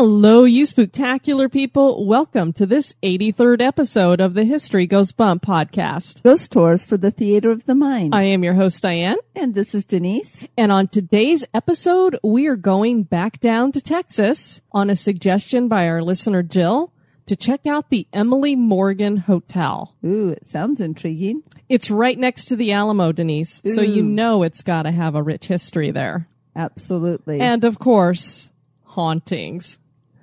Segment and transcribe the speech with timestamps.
[0.00, 2.06] Hello, you spectacular people.
[2.06, 6.22] Welcome to this 83rd episode of the History Goes Bump podcast.
[6.22, 8.14] Ghost Tours for the Theater of the Mind.
[8.14, 9.16] I am your host, Diane.
[9.34, 10.46] and this is Denise.
[10.56, 15.88] And on today's episode, we are going back down to Texas on a suggestion by
[15.88, 16.92] our listener, Jill,
[17.26, 19.96] to check out the Emily Morgan Hotel.
[20.06, 21.42] Ooh, it sounds intriguing.
[21.68, 23.62] It's right next to the Alamo, Denise.
[23.66, 26.28] So you know it's got to have a rich history there.
[26.54, 27.40] Absolutely.
[27.40, 28.52] And of course,
[28.84, 29.76] hauntings.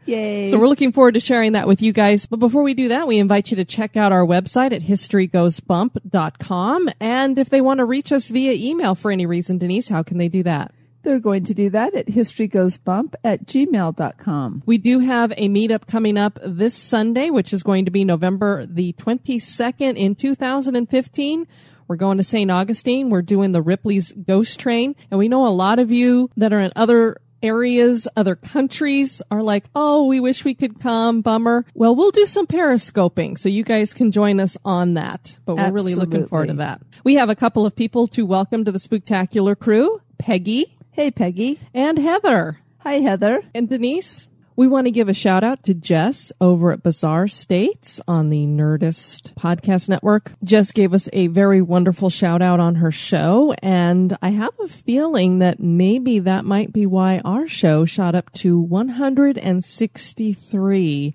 [0.05, 0.51] Yay.
[0.51, 2.25] So we're looking forward to sharing that with you guys.
[2.25, 6.89] But before we do that, we invite you to check out our website at historygoesbump.com.
[6.99, 10.17] And if they want to reach us via email for any reason, Denise, how can
[10.17, 10.73] they do that?
[11.03, 14.63] They're going to do that at historygoesbump at gmail.com.
[14.65, 18.65] We do have a meetup coming up this Sunday, which is going to be November
[18.65, 21.47] the 22nd in 2015.
[21.87, 22.49] We're going to St.
[22.49, 23.11] Augustine.
[23.11, 24.95] We're doing the Ripley's Ghost Train.
[25.11, 29.43] And we know a lot of you that are in other areas, other countries are
[29.43, 31.21] like, oh, we wish we could come.
[31.21, 31.65] Bummer.
[31.73, 35.37] Well, we'll do some periscoping so you guys can join us on that.
[35.45, 36.81] But we're really looking forward to that.
[37.03, 41.59] We have a couple of people to welcome to the Spooktacular crew Peggy Hey, Peggy.
[41.73, 42.59] and Heather.
[42.79, 43.41] Hi, Heather.
[43.53, 47.99] And Denise, we want to give a shout out to Jess over at Bizarre States
[48.07, 50.31] on the Nerdist podcast network.
[50.43, 53.53] Jess gave us a very wonderful shout out on her show.
[53.61, 58.31] And I have a feeling that maybe that might be why our show shot up
[58.33, 61.13] to 163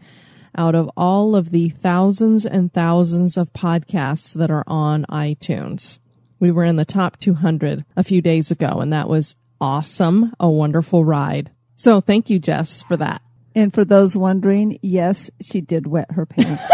[0.56, 5.98] out of all of the thousands and thousands of podcasts that are on iTunes.
[6.40, 10.34] We were in the top 200 a few days ago, and that was awesome.
[10.40, 11.52] A wonderful ride.
[11.76, 13.22] So thank you, Jess, for that.
[13.54, 16.62] And for those wondering, yes, she did wet her pants.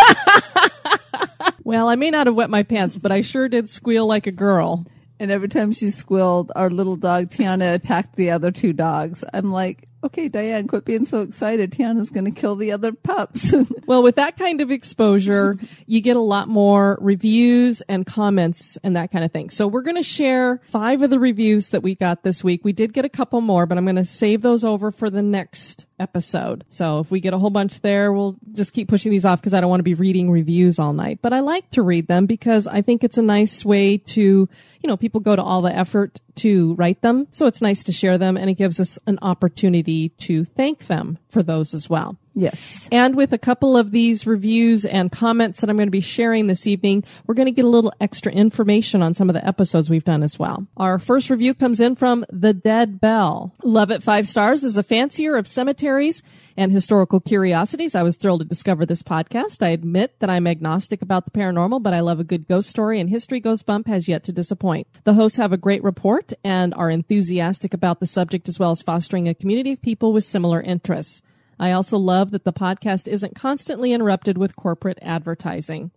[1.64, 4.32] Well, I may not have wet my pants, but I sure did squeal like a
[4.32, 4.86] girl.
[5.18, 9.24] and every time she squealed, our little dog Tiana attacked the other two dogs.
[9.34, 11.72] I'm like, okay, Diane, quit being so excited.
[11.72, 13.52] Tiana's going to kill the other pups.
[13.86, 18.96] Well, with that kind of exposure, you get a lot more reviews and comments and
[18.96, 19.48] that kind of thing.
[19.50, 22.64] So we're going to share five of the reviews that we got this week.
[22.64, 25.22] We did get a couple more, but I'm going to save those over for the
[25.22, 26.64] next episode.
[26.68, 29.54] So if we get a whole bunch there, we'll just keep pushing these off because
[29.54, 31.20] I don't want to be reading reviews all night.
[31.22, 34.48] But I like to read them because I think it's a nice way to, you
[34.84, 37.26] know, people go to all the effort to write them.
[37.30, 41.18] So it's nice to share them and it gives us an opportunity to thank them
[41.28, 42.16] for those as well.
[42.36, 42.88] Yes.
[42.92, 46.46] And with a couple of these reviews and comments that I'm going to be sharing
[46.46, 49.90] this evening, we're going to get a little extra information on some of the episodes
[49.90, 50.66] we've done as well.
[50.76, 53.54] Our first review comes in from The Dead Bell.
[53.64, 56.22] Love it five stars is a fancier of cemeteries
[56.56, 57.94] and historical curiosities.
[57.94, 59.62] I was thrilled to discover this podcast.
[59.62, 63.00] I admit that I'm agnostic about the paranormal, but I love a good ghost story
[63.00, 64.86] and History Goes Bump has yet to disappoint.
[65.04, 68.82] The hosts have a great report and are enthusiastic about the subject as well as
[68.82, 71.22] fostering a community of people with similar interests.
[71.58, 75.90] I also love that the podcast isn't constantly interrupted with corporate advertising.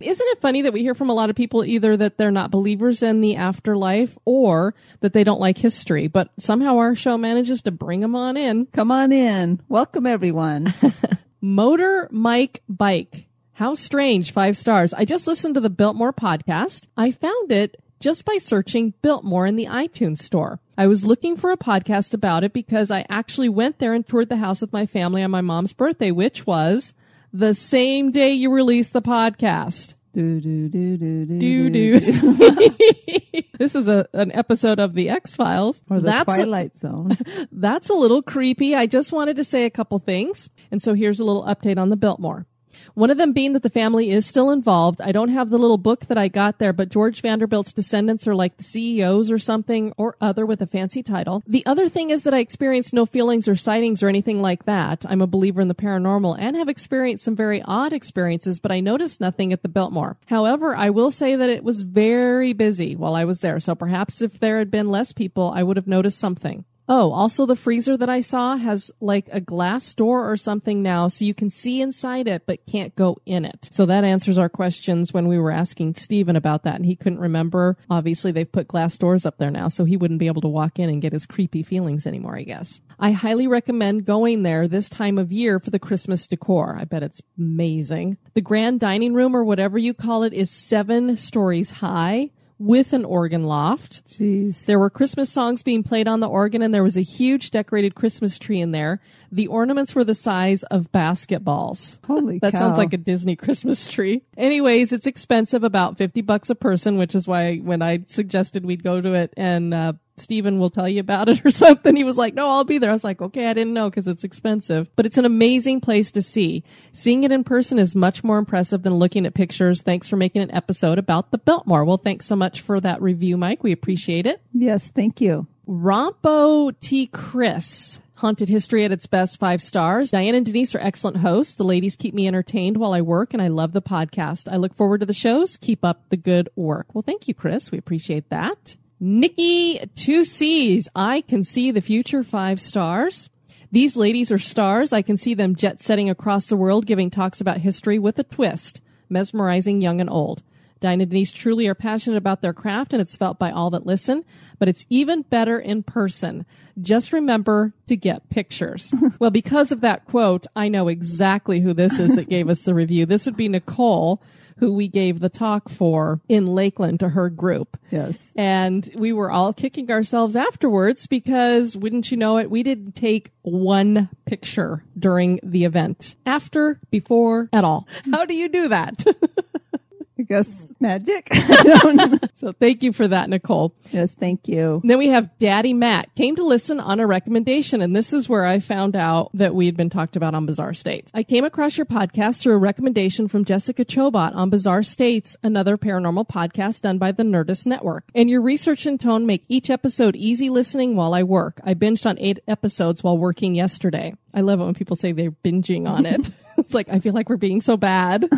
[0.00, 2.50] Isn't it funny that we hear from a lot of people either that they're not
[2.50, 7.62] believers in the afterlife or that they don't like history, but somehow our show manages
[7.62, 8.66] to bring them on in.
[8.66, 9.60] Come on in.
[9.68, 10.74] Welcome, everyone.
[11.40, 13.26] Motor Mike Bike.
[13.52, 14.92] How strange, five stars.
[14.94, 16.86] I just listened to the Biltmore podcast.
[16.96, 20.58] I found it just by searching Biltmore in the iTunes store.
[20.76, 24.28] I was looking for a podcast about it because I actually went there and toured
[24.28, 26.94] the house with my family on my mom's birthday, which was
[27.32, 29.94] the same day you released the podcast.
[30.12, 32.00] Do do do do do Do do.
[33.58, 35.80] this is a an episode of the X Files.
[35.88, 37.16] or the That's Twilight Zone.
[37.52, 38.74] That's a little creepy.
[38.74, 40.50] I just wanted to say a couple things.
[40.70, 42.46] And so here's a little update on the Biltmore.
[42.94, 45.00] One of them being that the family is still involved.
[45.00, 48.34] I don't have the little book that I got there, but George Vanderbilt's descendants are
[48.34, 51.42] like the CEOs or something or other with a fancy title.
[51.46, 55.04] The other thing is that I experienced no feelings or sightings or anything like that.
[55.08, 58.80] I'm a believer in the paranormal and have experienced some very odd experiences, but I
[58.80, 60.16] noticed nothing at the Biltmore.
[60.26, 63.60] However, I will say that it was very busy while I was there.
[63.60, 66.64] So perhaps if there had been less people, I would have noticed something.
[66.88, 71.08] Oh, also the freezer that I saw has like a glass door or something now,
[71.08, 73.68] so you can see inside it but can't go in it.
[73.70, 77.20] So that answers our questions when we were asking Steven about that and he couldn't
[77.20, 77.76] remember.
[77.88, 80.78] Obviously they've put glass doors up there now, so he wouldn't be able to walk
[80.78, 82.80] in and get his creepy feelings anymore, I guess.
[82.98, 86.76] I highly recommend going there this time of year for the Christmas decor.
[86.78, 88.18] I bet it's amazing.
[88.34, 92.30] The grand dining room or whatever you call it is seven stories high
[92.62, 94.06] with an organ loft.
[94.06, 94.64] Jeez.
[94.66, 97.94] There were Christmas songs being played on the organ, and there was a huge decorated
[97.94, 99.00] Christmas tree in there.
[99.32, 101.98] The ornaments were the size of basketballs.
[102.06, 102.60] Holy that cow.
[102.60, 104.22] sounds like a Disney Christmas tree.
[104.36, 108.84] Anyways, it's expensive, about 50 bucks a person, which is why when I suggested we'd
[108.84, 111.96] go to it and, uh, Steven will tell you about it or something.
[111.96, 112.90] He was like, no, I'll be there.
[112.90, 116.10] I was like, okay, I didn't know because it's expensive, but it's an amazing place
[116.12, 116.64] to see.
[116.92, 119.82] Seeing it in person is much more impressive than looking at pictures.
[119.82, 121.84] Thanks for making an episode about the Biltmore.
[121.84, 123.62] Well, thanks so much for that review, Mike.
[123.62, 124.42] We appreciate it.
[124.52, 125.46] Yes, thank you.
[125.66, 127.06] Rompo T.
[127.06, 128.00] Chris.
[128.16, 130.12] Haunted history at its best, five stars.
[130.12, 131.56] Diane and Denise are excellent hosts.
[131.56, 134.46] The ladies keep me entertained while I work, and I love the podcast.
[134.48, 135.56] I look forward to the shows.
[135.56, 136.94] Keep up the good work.
[136.94, 137.72] Well, thank you, Chris.
[137.72, 138.76] We appreciate that.
[139.04, 140.88] Nikki, two C's.
[140.94, 143.30] I can see the future, five stars.
[143.72, 144.92] These ladies are stars.
[144.92, 148.22] I can see them jet setting across the world, giving talks about history with a
[148.22, 150.44] twist, mesmerizing young and old.
[150.78, 153.84] Diane and Denise truly are passionate about their craft and it's felt by all that
[153.86, 154.24] listen,
[154.60, 156.46] but it's even better in person.
[156.80, 158.94] Just remember to get pictures.
[159.18, 162.74] well, because of that quote, I know exactly who this is that gave us the
[162.74, 163.04] review.
[163.06, 164.22] This would be Nicole,
[164.58, 167.76] who we gave the talk for in Lakeland to her group.
[167.90, 168.32] Yes.
[168.36, 173.32] And we were all kicking ourselves afterwards because wouldn't you know it, we didn't take
[173.42, 176.16] one picture during the event.
[176.24, 177.86] After, before, at all.
[178.10, 179.04] How do you do that?
[180.22, 181.26] I guess magic.
[181.32, 183.74] I so thank you for that, Nicole.
[183.90, 184.80] yes, thank you.
[184.84, 188.46] Then we have Daddy Matt came to listen on a recommendation, and this is where
[188.46, 191.10] I found out that we had been talked about on Bizarre States.
[191.12, 195.76] I came across your podcast through a recommendation from Jessica Chobot on Bizarre States, another
[195.76, 198.04] paranormal podcast done by the Nerdist Network.
[198.14, 201.60] And your research and tone make each episode easy listening while I work.
[201.64, 204.14] I binged on eight episodes while working yesterday.
[204.32, 206.30] I love it when people say they're binging on it.
[206.58, 208.28] it's like, I feel like we're being so bad.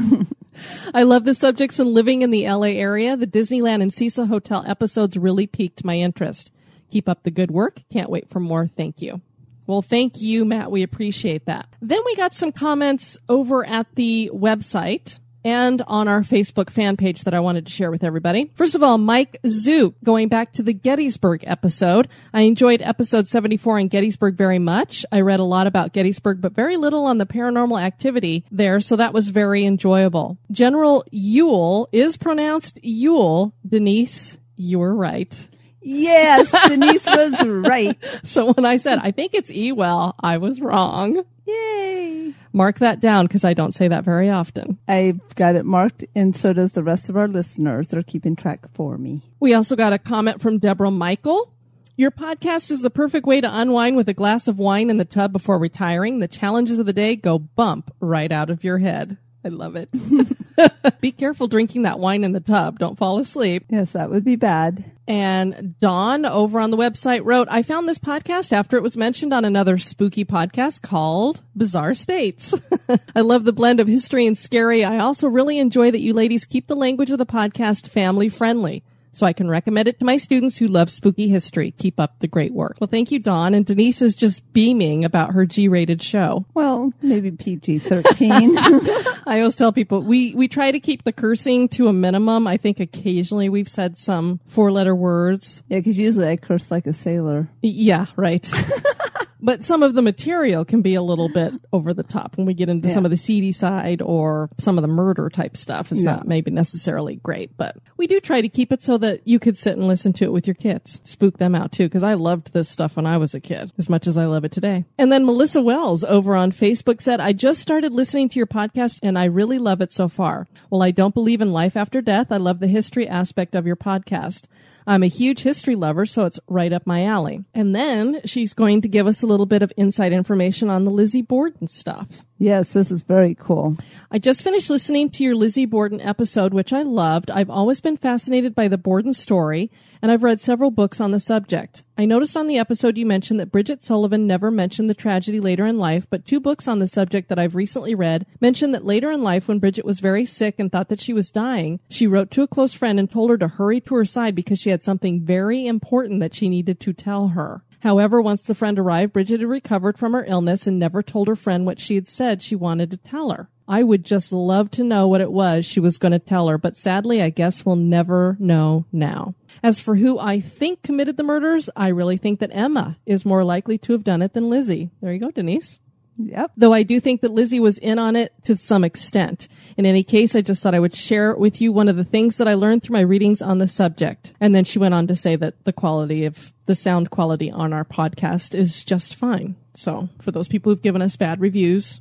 [0.95, 3.17] I love the subjects and living in the LA area.
[3.17, 6.53] The Disneyland and Cecil Hotel episodes really piqued my interest.
[6.91, 7.81] Keep up the good work.
[7.93, 8.69] Can't wait for more.
[8.69, 9.21] Thank you.
[9.67, 10.71] Well, thank you, Matt.
[10.71, 11.67] We appreciate that.
[11.81, 17.25] Then we got some comments over at the website and on our Facebook fan page
[17.25, 18.51] that I wanted to share with everybody.
[18.55, 22.09] First of all, Mike Zook, going back to the Gettysburg episode.
[22.33, 25.05] I enjoyed episode 74 in Gettysburg very much.
[25.13, 28.97] I read a lot about Gettysburg, but very little on the paranormal activity there, so
[28.97, 30.39] that was very enjoyable.
[30.51, 33.55] General Ewell is pronounced Ewell.
[33.69, 35.49] Denise, you were right.
[35.85, 37.97] Yes, Denise was right.
[38.25, 41.25] So when I said, I think it's Ewell, I was wrong.
[41.47, 42.33] Yay.
[42.53, 44.79] Mark that down because I don't say that very often.
[44.89, 47.89] I've got it marked, and so does the rest of our listeners.
[47.89, 49.23] They're keeping track for me.
[49.41, 51.53] We also got a comment from Deborah Michael.
[51.97, 55.05] Your podcast is the perfect way to unwind with a glass of wine in the
[55.05, 56.19] tub before retiring.
[56.19, 59.19] The challenges of the day go bump right out of your head.
[59.45, 59.91] I love it.
[61.01, 62.79] Be careful drinking that wine in the tub.
[62.79, 63.67] Don't fall asleep.
[63.69, 64.93] Yes, that would be bad.
[65.07, 69.35] And Dawn over on the website wrote, I found this podcast after it was mentioned
[69.35, 72.55] on another spooky podcast called Bizarre States.
[73.15, 74.83] I love the blend of history and scary.
[74.83, 78.83] I also really enjoy that you ladies keep the language of the podcast family friendly.
[79.15, 81.73] So I can recommend it to my students who love spooky history.
[81.73, 82.77] Keep up the great work.
[82.81, 83.55] Well, thank you, Dawn.
[83.55, 86.45] And Denise is just beaming about her G-rated show.
[86.55, 88.59] Well, maybe PG 13.
[89.27, 92.47] I always tell people we, we try to keep the cursing to a minimum.
[92.47, 95.63] I think occasionally we've said some four letter words.
[95.69, 97.49] yeah, because usually I curse like a sailor.
[97.63, 98.51] Yeah, right.
[99.45, 102.55] But some of the material can be a little bit over the top when we
[102.55, 102.95] get into Yeah.
[102.95, 105.93] some of the seedy side or some of the murder type stuff.
[105.93, 106.13] It's Yeah.
[106.17, 109.59] not maybe necessarily great, but we do try to keep it so that you could
[109.59, 110.99] sit and listen to it with your kids.
[111.05, 113.91] Spook them out too, because I loved this stuff when I was a kid as
[113.91, 114.87] much as I love it today.
[114.97, 118.99] And then Melissa Wells over on Facebook said, I just started listening to your podcast
[119.03, 120.47] and I really love it so far.
[120.71, 122.33] Well, I don't believe in life after death.
[122.33, 124.45] I love the history aspect of your podcast.
[124.87, 127.45] I'm a huge history lover, so it's right up my alley.
[127.55, 130.91] And then she's going to give us a little bit of inside information on the
[130.91, 132.25] Lizzie Borden stuff.
[132.45, 133.79] Yes, this is very cool.
[134.11, 137.31] I just finished listening to your Lizzie Borden episode, which I loved.
[137.31, 139.71] I've always been fascinated by the Borden story,
[140.03, 141.85] and I've read several books on the subject.
[141.97, 145.65] I noticed on the episode you mentioned that Bridget Sullivan never mentioned the tragedy later
[145.65, 149.11] in life, but two books on the subject that I've recently read mention that later
[149.11, 152.31] in life, when Bridget was very sick and thought that she was dying, she wrote
[152.33, 154.85] to a close friend and told her to hurry to her side because she had
[154.85, 157.63] something very important that she needed to tell her.
[157.85, 161.37] However, once the friend arrived, Bridget had recovered from her illness and never told her
[161.37, 163.51] friend what she had said she wanted to tell her.
[163.69, 166.57] I would just love to know what it was she was going to tell her,
[166.57, 169.35] but sadly, I guess we'll never know now.
[169.63, 173.45] As for who I think committed the murders, I really think that Emma is more
[173.45, 174.91] likely to have done it than Lizzie.
[175.03, 175.79] There you go, Denise.
[176.17, 176.53] Yep.
[176.57, 179.47] Though I do think that Lizzie was in on it to some extent.
[179.77, 182.39] In any case, I just thought I would share with you one of the things
[182.39, 184.33] that I learned through my readings on the subject.
[184.41, 187.73] And then she went on to say that the quality of the sound quality on
[187.73, 189.57] our podcast is just fine.
[189.75, 192.01] So for those people who've given us bad reviews,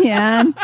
[0.00, 0.54] Diane.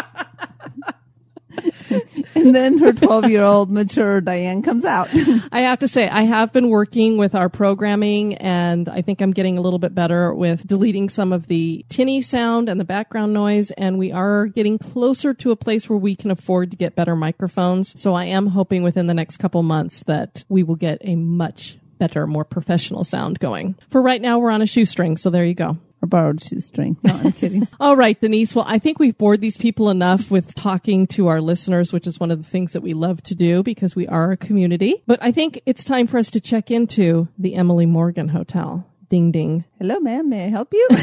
[2.34, 5.08] and then her 12 year old mature Diane comes out.
[5.52, 9.32] I have to say, I have been working with our programming and I think I'm
[9.32, 13.32] getting a little bit better with deleting some of the tinny sound and the background
[13.32, 13.70] noise.
[13.72, 17.16] And we are getting closer to a place where we can afford to get better
[17.16, 18.00] microphones.
[18.00, 21.78] So I am hoping within the next couple months that we will get a much
[22.00, 23.76] better, more professional sound going.
[23.90, 25.16] For right now, we're on a shoestring.
[25.16, 25.76] So there you go.
[26.02, 26.96] or borrowed shoestring.
[27.04, 27.68] No, I'm kidding.
[27.78, 28.54] All right, Denise.
[28.54, 32.18] Well, I think we've bored these people enough with talking to our listeners, which is
[32.18, 35.02] one of the things that we love to do because we are a community.
[35.06, 38.86] But I think it's time for us to check into the Emily Morgan Hotel.
[39.10, 39.64] Ding ding.
[39.78, 40.28] Hello, ma'am.
[40.30, 40.88] May I help you?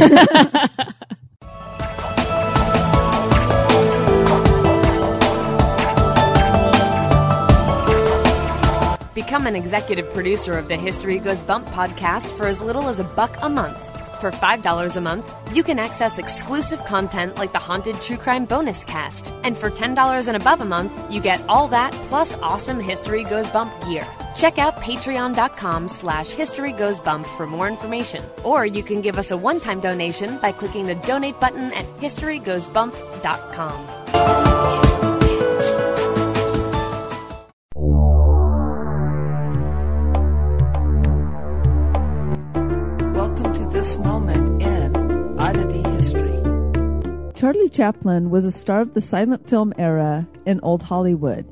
[9.37, 13.03] Become an executive producer of the History Goes Bump podcast for as little as a
[13.03, 13.77] buck a month.
[14.19, 18.83] For $5 a month, you can access exclusive content like the Haunted True Crime Bonus
[18.83, 19.31] Cast.
[19.43, 23.47] And for $10 and above a month, you get all that plus awesome History Goes
[23.49, 24.07] Bump gear.
[24.35, 28.23] Check out patreon.com slash history goes bump for more information.
[28.43, 34.86] Or you can give us a one-time donation by clicking the donate button at historygoesbump.com.
[43.95, 46.33] Moment in Oddity History.
[47.35, 51.45] Charlie Chaplin was a star of the silent film era in Old Hollywood.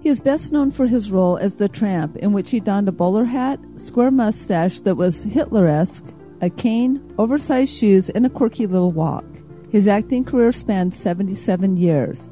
[0.00, 2.92] He is best known for his role as the tramp, in which he donned a
[2.92, 6.06] bowler hat, square mustache that was Hitler-esque,
[6.40, 9.24] a cane, oversized shoes, and a quirky little walk.
[9.70, 12.30] His acting career spanned 77 years.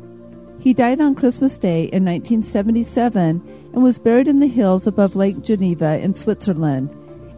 [0.58, 5.42] He died on Christmas Day in 1977 and was buried in the hills above Lake
[5.42, 6.90] Geneva in Switzerland,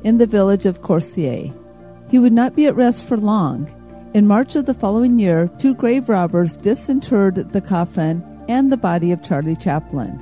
[0.05, 1.53] in the village of Corsier.
[2.13, 3.73] He would not be at rest for long.
[4.13, 9.13] In March of the following year, two grave robbers disinterred the coffin and the body
[9.13, 10.21] of Charlie Chaplin.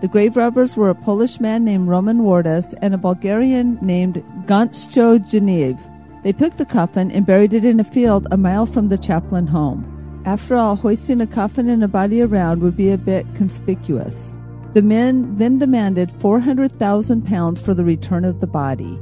[0.00, 5.18] The grave robbers were a Polish man named Roman Wardas and a Bulgarian named Goncho
[5.18, 5.76] Genev.
[6.22, 9.48] They took the coffin and buried it in a field a mile from the Chaplin
[9.48, 10.22] home.
[10.24, 14.36] After all, hoisting a coffin and a body around would be a bit conspicuous.
[14.74, 18.96] The men then demanded 400,000 pounds for the return of the body.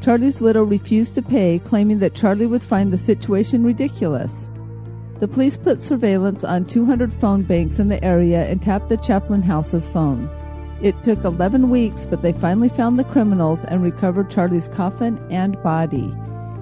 [0.00, 4.48] Charlie's widow refused to pay, claiming that Charlie would find the situation ridiculous.
[5.20, 9.42] The police put surveillance on 200 phone banks in the area and tapped the Chaplin
[9.42, 10.30] house's phone.
[10.80, 15.60] It took 11 weeks, but they finally found the criminals and recovered Charlie's coffin and
[15.64, 16.14] body.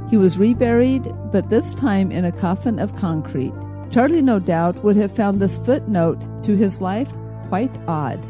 [0.08, 3.52] He was reburied, but this time in a coffin of concrete.
[3.90, 7.12] Charlie, no doubt, would have found this footnote to his life
[7.48, 8.20] quite odd.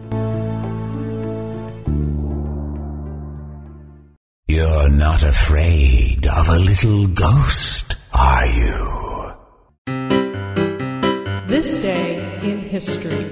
[4.56, 9.34] You're not afraid of a little ghost, are you?
[11.46, 13.30] This day in history.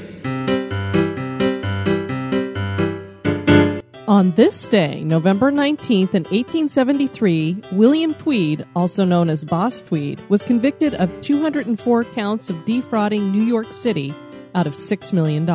[4.07, 10.43] On this day, November 19th, in 1873, William Tweed, also known as Boss Tweed, was
[10.43, 14.15] convicted of 204 counts of defrauding New York City
[14.55, 15.47] out of $6 million.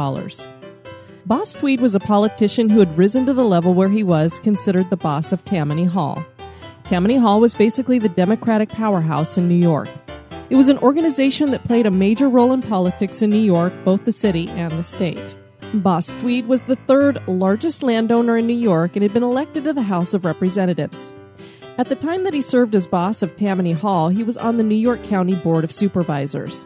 [1.30, 4.90] Boss Tweed was a politician who had risen to the level where he was considered
[4.90, 6.26] the boss of Tammany Hall.
[6.86, 9.90] Tammany Hall was basically the Democratic powerhouse in New York.
[10.50, 14.06] It was an organization that played a major role in politics in New York, both
[14.06, 15.38] the city and the state.
[15.76, 19.74] Boss Tweed was the third largest landowner in New York and had been elected to
[19.74, 21.12] the House of Representatives.
[21.78, 24.64] At the time that he served as boss of Tammany Hall, he was on the
[24.64, 26.66] New York County Board of Supervisors.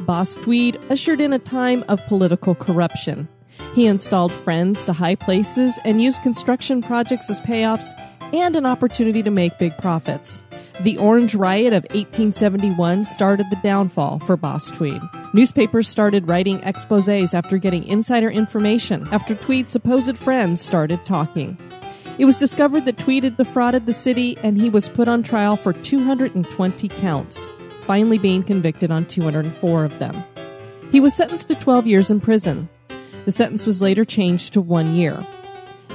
[0.00, 3.26] Boss Tweed ushered in a time of political corruption.
[3.74, 7.90] He installed friends to high places and used construction projects as payoffs
[8.32, 10.42] and an opportunity to make big profits.
[10.80, 15.02] The Orange Riot of 1871 started the downfall for Boss Tweed.
[15.34, 21.58] Newspapers started writing exposes after getting insider information after Tweed's supposed friends started talking.
[22.18, 25.56] It was discovered that Tweed had defrauded the city and he was put on trial
[25.56, 27.46] for 220 counts,
[27.82, 30.24] finally being convicted on 204 of them.
[30.92, 32.68] He was sentenced to 12 years in prison.
[33.30, 35.24] The sentence was later changed to one year.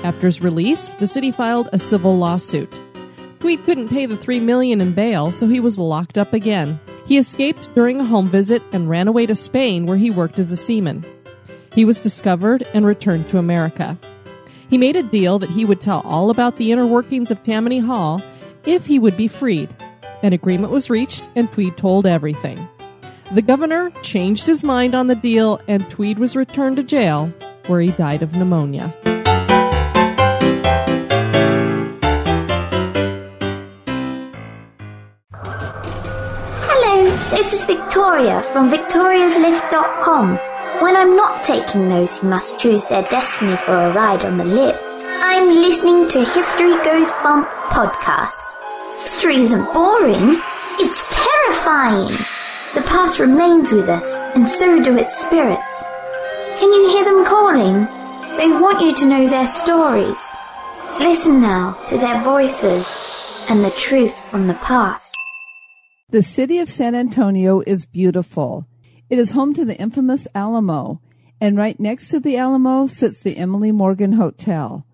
[0.06, 2.82] After his release, the city filed a civil lawsuit.
[3.42, 6.80] Tweed couldn't pay the three million in bail, so he was locked up again.
[7.06, 10.50] He escaped during a home visit and ran away to Spain where he worked as
[10.50, 11.06] a seaman.
[11.74, 14.00] He was discovered and returned to America.
[14.70, 17.80] He made a deal that he would tell all about the inner workings of Tammany
[17.80, 18.22] Hall
[18.64, 19.76] if he would be freed.
[20.24, 22.66] An agreement was reached and Tweed told everything.
[23.34, 27.34] The governor changed his mind on the deal and Tweed was returned to jail
[27.68, 28.94] where he died of pneumonia.
[36.68, 40.38] Hello, this is Victoria from victoriaslift.com.
[40.82, 44.46] When I'm not taking those who must choose their destiny for a ride on the
[44.46, 49.02] lift, I'm listening to History Goes Bump podcast.
[49.02, 50.40] History isn't boring,
[50.80, 52.18] it's terrifying.
[52.76, 55.86] The past remains with us, and so do its spirits.
[56.60, 57.86] Can you hear them calling?
[58.38, 60.18] They want you to know their stories.
[61.00, 62.86] Listen now to their voices
[63.48, 65.16] and the truth from the past.
[66.10, 68.68] The city of San Antonio is beautiful.
[69.10, 71.00] It is home to the infamous Alamo,
[71.40, 74.86] and right next to the Alamo sits the Emily Morgan Hotel.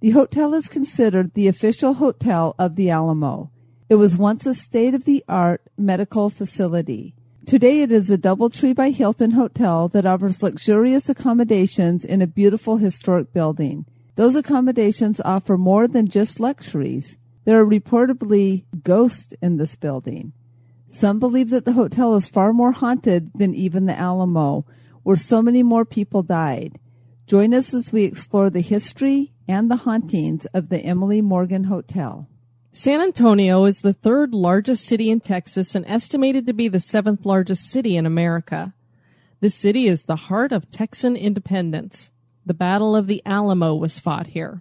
[0.00, 3.50] The hotel is considered the official hotel of the Alamo.
[3.88, 7.16] It was once a state of the art medical facility.
[7.46, 12.78] Today it is a Doubletree by Hilton hotel that offers luxurious accommodations in a beautiful
[12.78, 13.84] historic building.
[14.16, 17.18] Those accommodations offer more than just luxuries.
[17.44, 20.32] There are reportedly ghosts in this building.
[20.88, 24.64] Some believe that the hotel is far more haunted than even the Alamo,
[25.02, 26.78] where so many more people died.
[27.26, 32.26] Join us as we explore the history and the hauntings of the Emily Morgan Hotel.
[32.76, 37.24] San Antonio is the third largest city in Texas and estimated to be the seventh
[37.24, 38.74] largest city in America.
[39.38, 42.10] This city is the heart of Texan independence.
[42.44, 44.60] The Battle of the Alamo was fought here.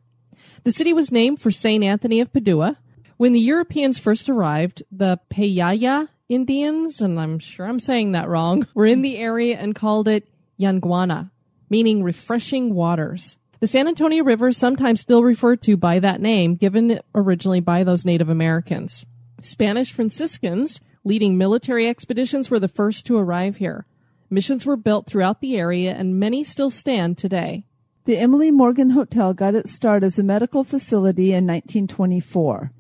[0.64, 1.84] The city was named for St.
[1.84, 2.78] Anthony of Padua.
[3.18, 8.68] When the Europeans first arrived, the Payaya Indians, and I'm sure I'm saying that wrong,
[8.76, 11.32] were in the area and called it Yanaguana,
[11.68, 13.40] meaning refreshing waters.
[13.64, 17.86] The San Antonio River is sometimes still referred to by that name, given originally by
[17.86, 19.06] those Native Americans.
[19.42, 23.86] Spanish Franciscans leading military expeditions were the first to arrive here.
[24.30, 27.64] Missions were built throughout the area and many still stand today.
[28.04, 32.74] The Emily Morgan Hotel got its start as a medical facility in 1924.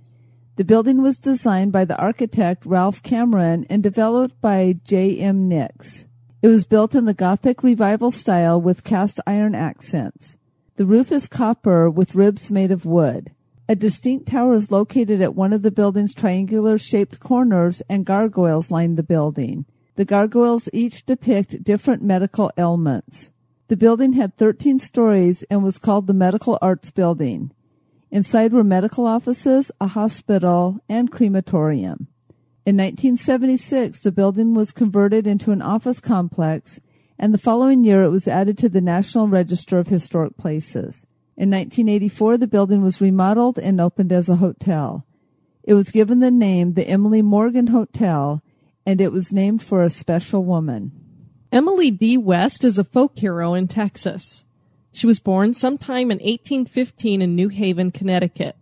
[0.58, 5.18] The building was designed by the architect Ralph Cameron and developed by J.
[5.18, 5.48] M.
[5.48, 6.08] Nix.
[6.42, 10.36] It was built in the Gothic Revival style with cast iron accents.
[10.76, 13.32] The roof is copper with ribs made of wood.
[13.70, 18.72] A distinct tower is located at one of the building's triangular shaped corners and gargoyles
[18.72, 19.66] line the building.
[19.96, 23.30] The gargoyles each depict different medical ailments.
[23.68, 27.52] The building had 13 stories and was called the Medical Arts Building.
[28.10, 32.08] Inside were medical offices, a hospital, and crematorium.
[32.66, 36.80] In 1976, the building was converted into an office complex,
[37.24, 41.06] and the following year it was added to the National Register of Historic Places.
[41.38, 45.08] In 1984, the building was remodeled and opened as a hotel.
[45.64, 48.44] It was given the name the Emily Morgan Hotel,
[48.86, 50.92] and it was named for a special woman.
[51.50, 52.18] Emily D.
[52.18, 54.44] West is a folk hero in Texas.
[54.92, 58.58] She was born sometime in 1815 in New Haven, Connecticut.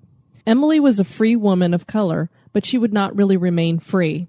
[0.45, 4.27] Emily was a free woman of color, but she would not really remain free.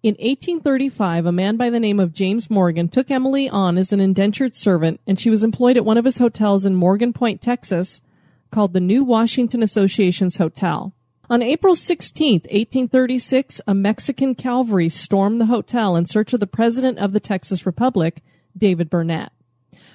[0.00, 3.98] In 1835, a man by the name of James Morgan took Emily on as an
[3.98, 8.00] indentured servant, and she was employed at one of his hotels in Morgan Point, Texas,
[8.52, 10.94] called the New Washington Association's Hotel.
[11.28, 16.98] On April 16, 1836, a Mexican cavalry stormed the hotel in search of the President
[16.98, 18.22] of the Texas Republic,
[18.56, 19.30] David Burnet.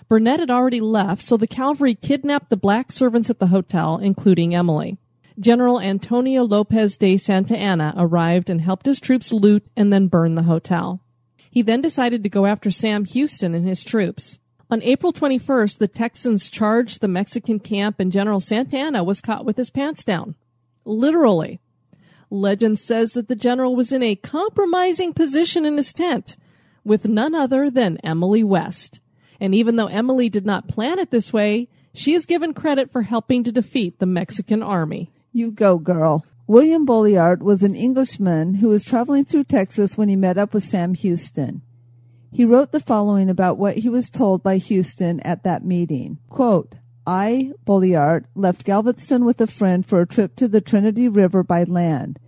[0.09, 4.53] Burnet had already left, so the cavalry kidnapped the black servants at the hotel, including
[4.53, 4.97] Emily.
[5.39, 10.35] General Antonio Lopez de Santa Anna arrived and helped his troops loot and then burn
[10.35, 11.01] the hotel.
[11.49, 14.39] He then decided to go after Sam Houston and his troops.
[14.69, 19.45] On April 21st, the Texans charged the Mexican camp and General Santa Anna was caught
[19.45, 20.35] with his pants down.
[20.85, 21.59] Literally.
[22.29, 26.37] Legend says that the general was in a compromising position in his tent
[26.83, 28.99] with none other than Emily West.
[29.39, 33.03] And even though Emily did not plan it this way, she is given credit for
[33.03, 35.11] helping to defeat the Mexican army.
[35.35, 36.23] You go, girl.
[36.45, 40.63] William Bollaert was an Englishman who was traveling through Texas when he met up with
[40.63, 41.63] Sam Houston.
[42.31, 46.19] He wrote the following about what he was told by Houston at that meeting.
[46.29, 46.75] Quote,
[47.07, 51.63] I, Bollaert, left Galveston with a friend for a trip to the Trinity River by
[51.63, 52.19] land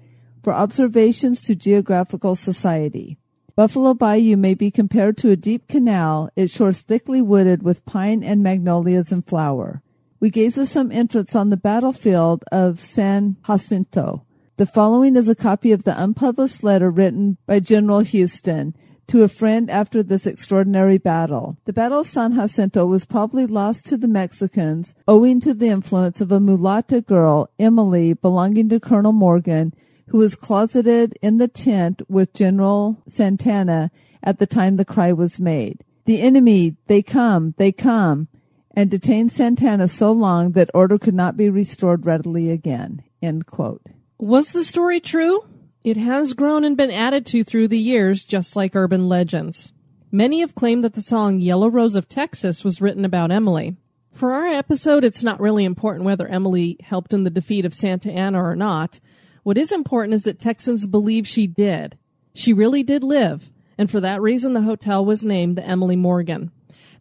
[0.44, 3.18] for observations to Geographical Society.
[3.56, 8.24] Buffalo Bayou may be compared to a deep canal, its shores thickly wooded with pine
[8.24, 9.82] and magnolias in flower.
[10.26, 14.26] We gaze with some interest on the battlefield of San Jacinto.
[14.58, 19.28] The following is a copy of the unpublished letter written by General Houston to a
[19.28, 21.58] friend after this extraordinary battle.
[21.66, 26.20] The Battle of San Jacinto was probably lost to the Mexicans owing to the influence
[26.22, 29.76] of a mulatta girl, Emily, belonging to Colonel Morgan,
[30.08, 33.92] who was closeted in the tent with General Santa Anna
[34.24, 35.84] at the time the cry was made.
[36.06, 38.28] The enemy, they come, they come,
[38.76, 43.04] and detained Santa Anna so long that order could not be restored readily again.
[43.22, 43.82] End quote.
[44.18, 45.46] Was the story true?
[45.84, 49.72] It has grown and been added to through the years, just like urban legends.
[50.12, 53.76] Many have claimed that the song Yellow Rose of Texas was written about Emily.
[54.14, 58.12] For our episode, it's not really important whether Emily helped in the defeat of Santa
[58.12, 59.00] Anna or not.
[59.44, 61.98] What is important is that Texans believe she did.
[62.34, 66.52] She really did live, and for that reason the hotel was named the Emily Morgan.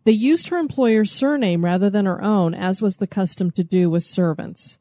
[0.04, 3.88] They used her employer's surname rather than her own, as was the custom to do
[3.88, 4.78] with servants.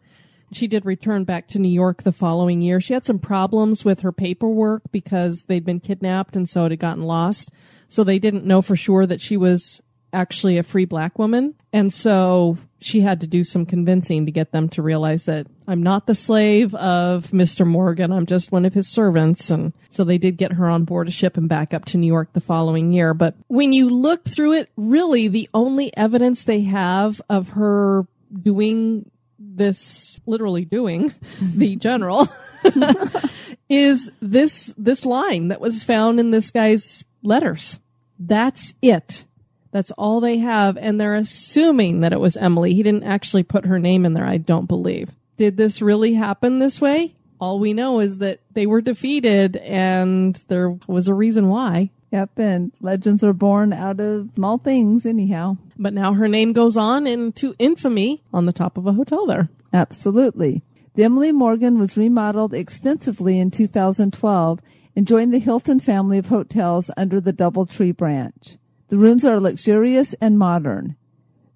[0.52, 2.80] She did return back to New York the following year.
[2.80, 6.80] She had some problems with her paperwork because they'd been kidnapped and so it had
[6.80, 7.52] gotten lost.
[7.88, 9.82] So they didn't know for sure that she was
[10.12, 11.56] actually a free black woman.
[11.72, 15.82] And so she had to do some convincing to get them to realize that I'm
[15.82, 17.66] not the slave of Mr.
[17.66, 18.12] Morgan.
[18.12, 19.50] I'm just one of his servants.
[19.50, 22.08] And so they did get her on board a ship and back up to New
[22.08, 23.14] York the following year.
[23.14, 28.06] But when you look through it, really the only evidence they have of her
[28.42, 32.28] doing this, literally doing the general
[33.70, 37.80] is this, this line that was found in this guy's letters.
[38.20, 39.26] That's it.
[39.72, 40.78] That's all they have.
[40.78, 42.74] And they're assuming that it was Emily.
[42.74, 45.10] He didn't actually put her name in there, I don't believe.
[45.38, 47.16] Did this really happen this way?
[47.40, 51.92] All we know is that they were defeated and there was a reason why.
[52.12, 55.58] Yep, and legends are born out of small things, anyhow.
[55.80, 59.50] But now her name goes on into infamy on the top of a hotel there.
[59.74, 60.64] Absolutely.
[60.94, 64.60] The Emily Morgan was remodeled extensively in 2012
[64.96, 68.58] and joined the Hilton family of hotels under the Doubletree branch.
[68.90, 70.96] The rooms are luxurious and modern.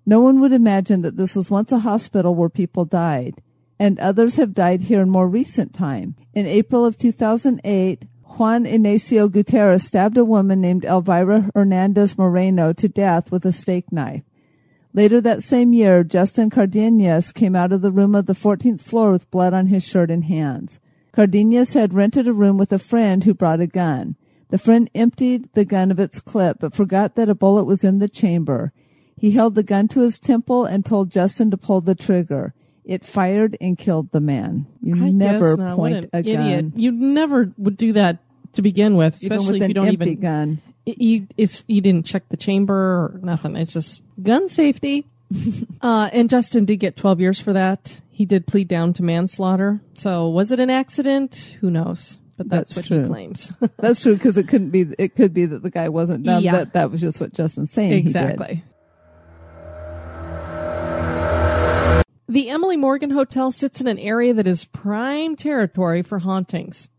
[0.07, 3.43] No one would imagine that this was once a hospital where people died,
[3.79, 6.15] and others have died here in more recent time.
[6.33, 12.87] In April of 2008, Juan Ignacio Gutierrez stabbed a woman named Elvira Hernandez Moreno to
[12.87, 14.23] death with a steak knife.
[14.93, 19.11] Later that same year, Justin Cardenas came out of the room of the 14th floor
[19.11, 20.79] with blood on his shirt and hands.
[21.11, 24.15] Cardenas had rented a room with a friend who brought a gun.
[24.49, 27.99] The friend emptied the gun of its clip, but forgot that a bullet was in
[27.99, 28.71] the chamber.
[29.17, 32.53] He held the gun to his temple and told Justin to pull the trigger.
[32.87, 34.65] It fired and killed the man.
[34.81, 35.75] You I never not.
[35.75, 36.37] point a idiot.
[36.37, 38.19] gun, You never would do that
[38.53, 40.61] to begin with, especially if you don't empty even gun.
[40.85, 41.27] it- you
[41.67, 42.73] you didn't check the chamber
[43.13, 43.55] or nothing.
[43.57, 45.05] It's just gun safety.
[45.81, 47.99] uh, and Justin did get 12 years for that.
[48.09, 49.81] He did plead down to manslaughter.
[49.95, 51.57] So was it an accident?
[51.59, 52.17] Who knows?
[52.37, 53.09] But that's, That's what he true.
[53.11, 53.51] claims.
[53.77, 54.85] That's true because it couldn't be.
[54.97, 56.43] It could be that the guy wasn't dumb.
[56.43, 56.51] Yeah.
[56.53, 57.91] That that was just what Justin's saying.
[57.91, 58.63] he exactly.
[62.29, 66.89] The Emily Morgan Hotel sits in an area that is prime territory for hauntings.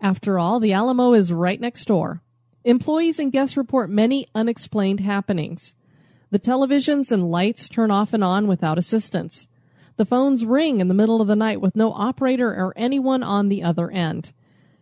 [0.00, 2.22] After all, the Alamo is right next door.
[2.64, 5.74] Employees and guests report many unexplained happenings.
[6.30, 9.46] The televisions and lights turn off and on without assistance.
[9.96, 13.50] The phones ring in the middle of the night with no operator or anyone on
[13.50, 14.32] the other end.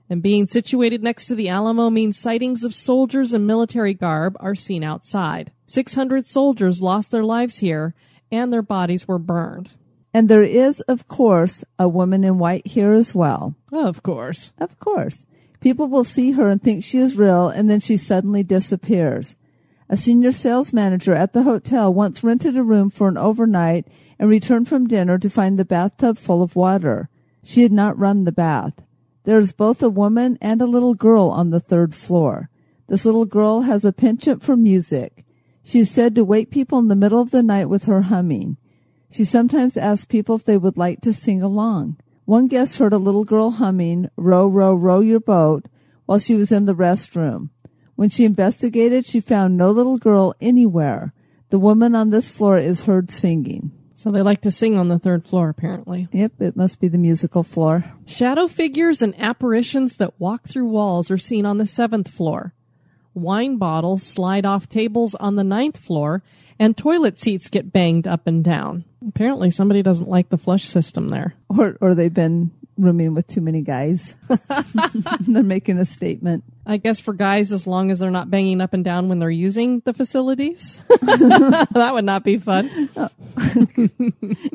[0.09, 4.55] And being situated next to the Alamo means sightings of soldiers in military garb are
[4.55, 5.51] seen outside.
[5.67, 7.97] 600 soldiers lost their lives here
[8.31, 9.71] and their bodies were burned.
[10.17, 13.55] And there is, of course, a woman in white here as well.
[13.71, 14.51] Of course.
[14.57, 15.27] Of course.
[15.61, 19.37] People will see her and think she is real, and then she suddenly disappears.
[19.91, 24.31] A senior sales manager at the hotel once rented a room for an overnight and
[24.31, 27.11] returned from dinner to find the bathtub full of water.
[27.45, 28.73] She had not run the bath.
[29.25, 32.49] There is both a woman and a little girl on the third floor.
[32.89, 35.27] This little girl has a penchant for music.
[35.63, 38.57] She is said to wake people in the middle of the night with her humming.
[39.17, 41.97] She sometimes asks people if they would like to sing along.
[42.27, 45.69] One guest heard a little girl humming, Row, row, row your boat,
[46.05, 47.49] while she was in the restroom.
[47.95, 51.15] When she investigated, she found no little girl anywhere.
[51.49, 53.73] The woman on this floor is heard singing.
[53.95, 56.09] So they like to sing on the third floor, apparently.
[56.13, 57.91] Yep, it must be the musical floor.
[58.05, 62.53] Shadow figures and apparitions that walk through walls are seen on the seventh floor.
[63.15, 66.23] Wine bottles slide off tables on the ninth floor,
[66.59, 68.85] and toilet seats get banged up and down.
[69.07, 71.35] Apparently, somebody doesn't like the flush system there.
[71.49, 74.17] Or, or they've been rooming with too many guys.
[75.21, 76.45] They're making a statement.
[76.67, 79.31] I guess for guys, as long as they're not banging up and down when they're
[79.31, 82.91] using the facilities, that would not be fun.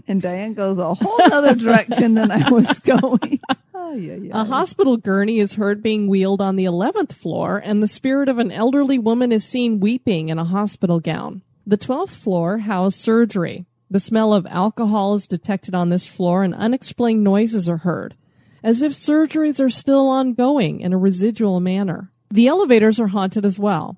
[0.08, 3.40] And Diane goes a whole other direction than I was going.
[3.74, 4.42] Oh, yeah, yeah.
[4.42, 8.40] A hospital gurney is heard being wheeled on the 11th floor, and the spirit of
[8.40, 11.42] an elderly woman is seen weeping in a hospital gown.
[11.66, 13.66] The 12th floor housed surgery.
[13.90, 18.16] The smell of alcohol is detected on this floor, and unexplained noises are heard,
[18.64, 22.12] as if surgeries are still ongoing in a residual manner.
[22.32, 23.98] The elevators are haunted as well.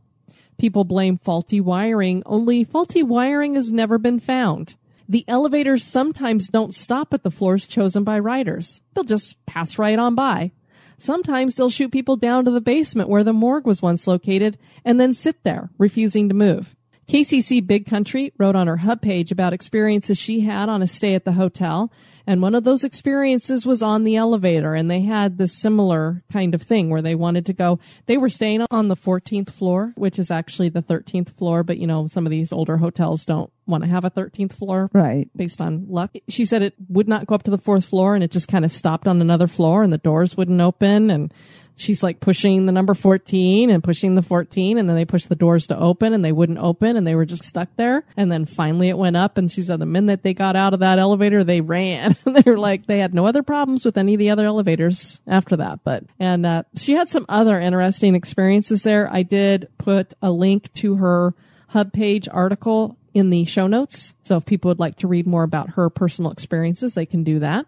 [0.58, 4.76] People blame faulty wiring, only faulty wiring has never been found.
[5.08, 8.82] The elevators sometimes don't stop at the floors chosen by riders.
[8.93, 10.52] They'll just pass right on by.
[10.97, 14.99] Sometimes they'll shoot people down to the basement where the morgue was once located and
[14.99, 16.76] then sit there, refusing to move.
[17.08, 21.16] KCC Big Country wrote on her hub page about experiences she had on a stay
[21.16, 21.92] at the hotel,
[22.26, 26.56] and one of those experiences was on the elevator, and they had this similar kind
[26.56, 27.80] of thing where they wanted to go.
[28.06, 31.88] They were staying on the 14th floor, which is actually the 13th floor, but you
[31.88, 35.30] know, some of these older hotels don't want to have a 13th floor Right.
[35.36, 36.12] based on luck.
[36.28, 38.66] She said it would not go up to the fourth floor and it just kind
[38.66, 41.34] of stopped on another floor and the doors wouldn't open and
[41.78, 45.36] she's like pushing the number 14 and pushing the 14 and then they pushed the
[45.36, 48.04] doors to open and they wouldn't open and they were just stuck there.
[48.18, 50.82] And then finally it went up and she said the minute they got out of
[50.82, 52.12] that elevator, they ran.
[52.26, 55.56] they were like, they had no other problems with any of the other elevators after
[55.58, 55.80] that.
[55.84, 59.12] But, and, uh, she had some other interesting experiences there.
[59.12, 61.34] I did put a link to her
[61.69, 64.13] hub page article in the show notes.
[64.23, 67.39] So if people would like to read more about her personal experiences, they can do
[67.39, 67.65] that.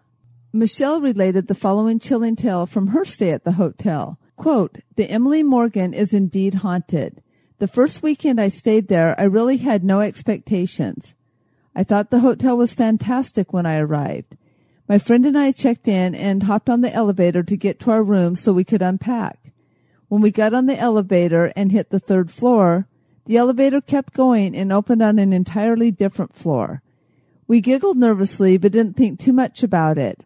[0.52, 4.18] Michelle related the following chilling tale from her stay at the hotel.
[4.36, 7.22] Quote, the Emily Morgan is indeed haunted.
[7.58, 11.15] The first weekend I stayed there, I really had no expectations.
[11.78, 14.38] I thought the hotel was fantastic when I arrived.
[14.88, 18.02] My friend and I checked in and hopped on the elevator to get to our
[18.02, 19.52] room so we could unpack.
[20.08, 22.88] When we got on the elevator and hit the third floor,
[23.26, 26.80] the elevator kept going and opened on an entirely different floor.
[27.46, 30.24] We giggled nervously but didn't think too much about it.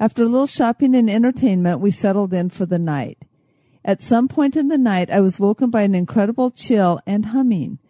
[0.00, 3.18] After a little shopping and entertainment, we settled in for the night.
[3.84, 7.80] At some point in the night, I was woken by an incredible chill and humming.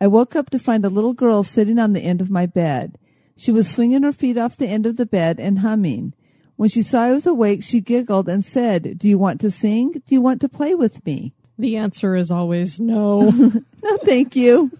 [0.00, 2.98] I woke up to find a little girl sitting on the end of my bed.
[3.36, 6.14] She was swinging her feet off the end of the bed and humming.
[6.56, 9.92] When she saw I was awake, she giggled and said, Do you want to sing?
[9.92, 11.32] Do you want to play with me?
[11.58, 13.30] The answer is always no.
[13.82, 14.70] No, thank you.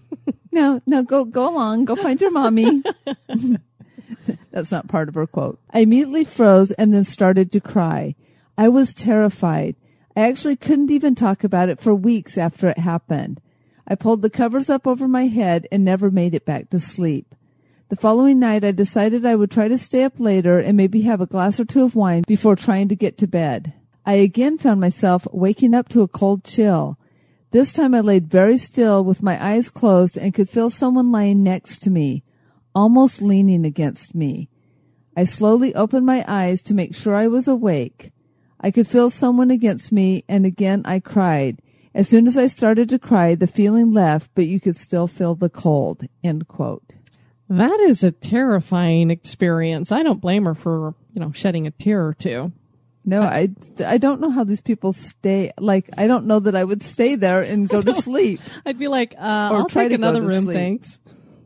[0.51, 1.85] No, no, go, go along.
[1.85, 2.83] Go find your mommy.
[4.51, 5.59] That's not part of her quote.
[5.71, 8.15] I immediately froze and then started to cry.
[8.57, 9.75] I was terrified.
[10.15, 13.41] I actually couldn't even talk about it for weeks after it happened.
[13.91, 17.35] I pulled the covers up over my head and never made it back to sleep.
[17.89, 21.19] The following night, I decided I would try to stay up later and maybe have
[21.19, 23.73] a glass or two of wine before trying to get to bed.
[24.05, 26.97] I again found myself waking up to a cold chill.
[27.51, 31.43] This time I laid very still with my eyes closed and could feel someone lying
[31.43, 32.23] next to me,
[32.73, 34.47] almost leaning against me.
[35.17, 38.13] I slowly opened my eyes to make sure I was awake.
[38.57, 41.61] I could feel someone against me and again I cried.
[41.93, 45.35] As soon as I started to cry, the feeling left, but you could still feel
[45.35, 46.05] the cold.
[46.23, 46.93] End quote.
[47.49, 49.91] that is a terrifying experience.
[49.91, 52.53] I don't blame her for, you know, shedding a tear or two.
[53.03, 53.49] No, I,
[53.85, 55.51] I don't know how these people stay.
[55.59, 58.87] Like, I don't know that I would stay there and go to sleep I'd be
[58.87, 60.55] like, uh, Or I'll try take another room, sleep.
[60.55, 60.99] thanks.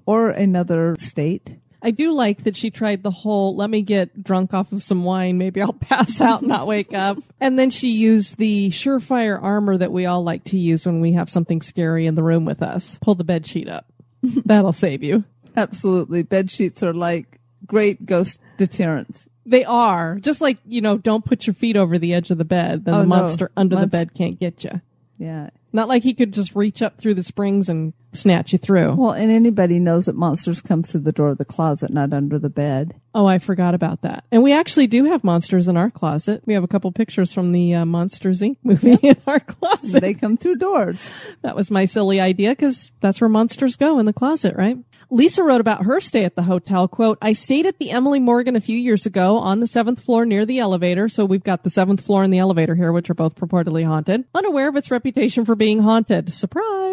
[0.06, 1.58] or another state.
[1.86, 5.04] I do like that she tried the whole let me get drunk off of some
[5.04, 7.20] wine, maybe I'll pass out and not wake up.
[7.40, 11.14] And then she used the surefire armor that we all like to use when we
[11.14, 12.98] have something scary in the room with us.
[13.02, 13.86] Pull the bed sheet up.
[14.24, 15.24] That'll save you.
[15.56, 16.24] Absolutely.
[16.24, 19.30] Bed sheets are like great ghost deterrents.
[19.46, 20.16] They are.
[20.20, 22.96] Just like, you know, don't put your feet over the edge of the bed, then
[22.96, 23.10] Oh, the no.
[23.10, 24.82] monster under the bed can't get you.
[25.20, 25.52] Yeah.
[25.72, 28.96] Not like he could just reach up through the springs and snatch you through.
[28.96, 32.40] Well, and anybody knows that monsters come through the door of the closet, not under
[32.40, 33.00] the bed.
[33.16, 34.26] Oh, I forgot about that.
[34.30, 36.44] And we actually do have monsters in our closet.
[36.46, 38.58] We have a couple pictures from the uh, Monsters Inc.
[38.64, 40.02] movie in our closet.
[40.02, 41.10] They come through doors.
[41.42, 44.78] That was my silly idea because that's where monsters go in the closet, right?
[45.10, 46.90] Lisa wrote about her stay at the hotel.
[46.90, 50.26] Quote, I stayed at the Emily Morgan a few years ago on the seventh floor
[50.26, 51.08] near the elevator.
[51.08, 54.26] So we've got the seventh floor and the elevator here, which are both purportedly haunted.
[54.36, 56.34] Unaware of its reputation for being haunted.
[56.34, 56.85] Surprise.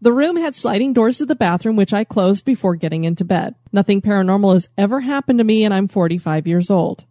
[0.00, 3.54] The room had sliding doors to the bathroom, which I closed before getting into bed.
[3.72, 7.04] Nothing paranormal has ever happened to me and I'm 45 years old.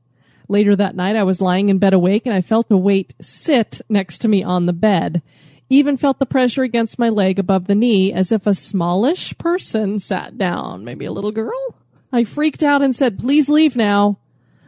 [0.50, 3.82] Later that night, I was lying in bed awake and I felt a weight sit
[3.90, 5.22] next to me on the bed.
[5.70, 10.00] Even felt the pressure against my leg above the knee as if a smallish person
[10.00, 11.76] sat down, maybe a little girl.
[12.14, 14.20] I freaked out and said, please leave now.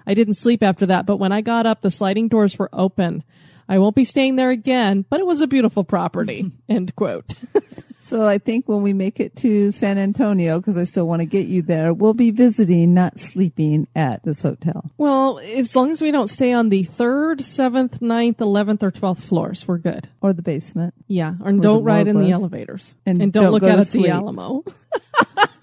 [0.05, 3.23] I didn't sleep after that, but when I got up, the sliding doors were open.
[3.69, 6.51] I won't be staying there again, but it was a beautiful property.
[6.69, 7.33] End quote.
[8.01, 11.27] So I think when we make it to San Antonio, because I still want to
[11.27, 14.89] get you there, we'll be visiting, not sleeping at this hotel.
[14.97, 19.23] well, as long as we don't stay on the third, seventh, ninth, eleventh, or twelfth
[19.23, 20.09] floors, we're good.
[20.21, 20.95] Or the basement.
[21.07, 23.81] Yeah, and the don't ride in the elevators, And and, don't, don't look out to
[23.81, 24.09] at the.
[24.09, 24.63] Alamo.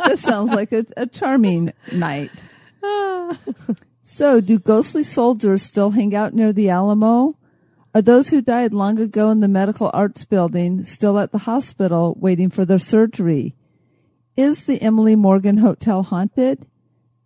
[0.06, 2.30] This sounds like a, a charming night.
[2.80, 3.36] Ah.
[4.04, 7.36] so, do ghostly soldiers still hang out near the Alamo?
[7.96, 12.14] Are those who died long ago in the Medical Arts Building still at the hospital
[12.20, 13.54] waiting for their surgery?
[14.36, 16.66] Is the Emily Morgan Hotel haunted?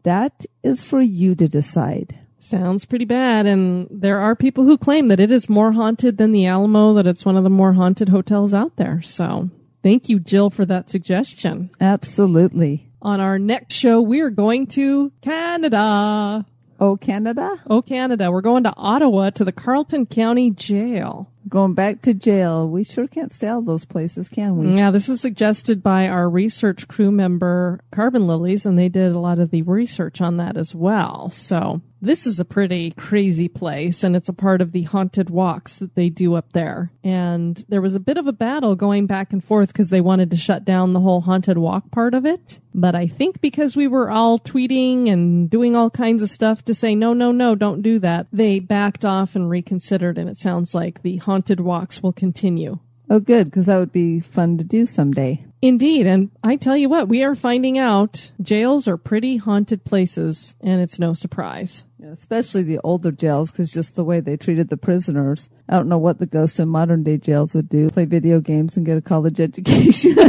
[0.05, 2.21] That is for you to decide.
[2.39, 6.31] Sounds pretty bad, and there are people who claim that it is more haunted than
[6.31, 9.03] the Alamo, that it's one of the more haunted hotels out there.
[9.03, 9.51] So,
[9.83, 11.71] thank you, Jill, for that suggestion.
[11.81, 12.93] Absolutely.
[13.03, 16.47] On our next show, we are going to Canada.
[16.81, 17.61] Oh, Canada?
[17.69, 18.33] Oh, Canada.
[18.33, 21.31] We're going to Ottawa to the Carleton County Jail.
[21.49, 22.69] Going back to jail.
[22.69, 24.77] We sure can't stay all those places, can we?
[24.77, 29.19] Yeah, this was suggested by our research crew member, Carbon Lilies, and they did a
[29.19, 31.31] lot of the research on that as well.
[31.31, 35.77] So this is a pretty crazy place, and it's a part of the haunted walks
[35.77, 36.91] that they do up there.
[37.05, 40.31] And there was a bit of a battle going back and forth because they wanted
[40.31, 42.61] to shut down the whole haunted walk part of it.
[42.73, 46.75] But I think because we were all tweeting and doing all kinds of stuff to
[46.75, 50.75] say, no, no, no, don't do that, they backed off and reconsidered, and it sounds
[50.75, 52.81] like the haunted walks will continue.
[53.09, 55.45] Oh, good, because that would be fun to do someday.
[55.63, 60.57] Indeed, and I tell you what, we are finding out jails are pretty haunted places,
[60.61, 61.85] and it's no surprise.
[62.01, 65.49] Yeah, especially the older jails, because just the way they treated the prisoners.
[65.69, 67.91] I don't know what the ghosts in modern day jails would do.
[67.91, 70.17] Play video games and get a college education.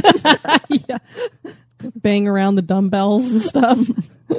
[1.96, 3.80] Bang around the dumbbells and stuff.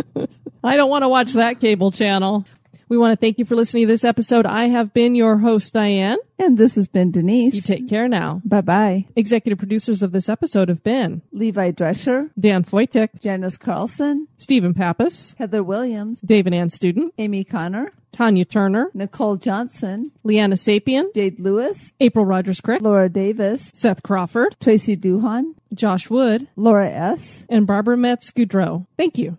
[0.63, 2.47] I don't want to watch that cable channel.
[2.93, 4.45] We want to thank you for listening to this episode.
[4.45, 6.19] I have been your host, Diane.
[6.39, 7.55] and this has been Denise.
[7.55, 8.43] You take care now.
[8.45, 9.07] bye bye.
[9.17, 15.35] Executive producers of this episode have been Levi Drescher, Dan Foytik, Janice Carlson, Stephen Pappas,
[15.39, 21.95] Heather Williams, David Ann Student, Amy Connor, Tanya Turner, Nicole Johnson, Leanna Sapien, Jade Lewis,
[21.99, 27.45] April Rogers Crick, Laura Davis, Seth Crawford, Tracy Duhan, Josh Wood, Laura S.
[27.49, 28.87] and Barbara Metz Goudreau.
[28.99, 29.39] Thank you.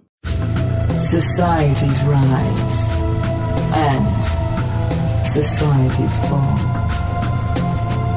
[1.04, 2.83] Societies rise
[3.74, 6.58] and societies fall.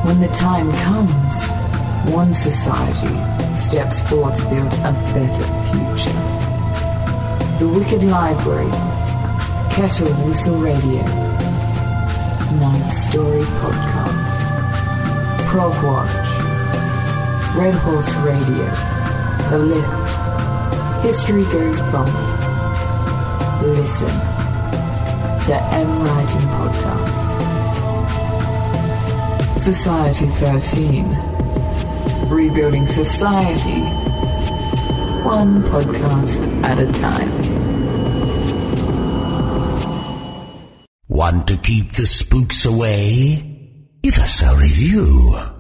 [0.05, 1.37] When the time comes,
[2.13, 3.17] one society
[3.59, 6.19] steps forward to build a better future.
[7.59, 8.71] The Wicked Library,
[9.73, 11.03] Kettle Whistle Radio,
[12.61, 14.37] Night Story Podcast,
[15.49, 16.27] Prog Watch,
[17.57, 18.67] Red Horse Radio,
[19.51, 22.13] The Lift, History Goes Bump,
[23.63, 24.36] Listen.
[25.47, 27.27] The M Writing Podcast.
[29.61, 31.07] Society 13.
[32.29, 33.81] Rebuilding society.
[35.23, 37.31] One podcast at a time.
[41.07, 43.43] Want to keep the spooks away?
[44.03, 45.56] Give us a review.